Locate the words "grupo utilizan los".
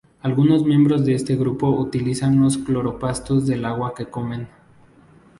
1.35-2.57